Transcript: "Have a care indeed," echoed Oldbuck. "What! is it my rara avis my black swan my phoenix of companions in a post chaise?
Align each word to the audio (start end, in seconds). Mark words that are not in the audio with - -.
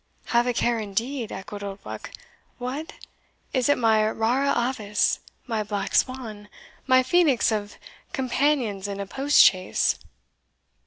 "Have 0.33 0.47
a 0.47 0.53
care 0.53 0.79
indeed," 0.79 1.31
echoed 1.31 1.61
Oldbuck. 1.63 2.09
"What! 2.57 2.93
is 3.53 3.69
it 3.69 3.77
my 3.77 4.03
rara 4.09 4.51
avis 4.71 5.19
my 5.45 5.61
black 5.61 5.93
swan 5.93 6.49
my 6.87 7.03
phoenix 7.03 7.51
of 7.51 7.77
companions 8.11 8.87
in 8.87 8.99
a 8.99 9.05
post 9.05 9.39
chaise? 9.43 9.99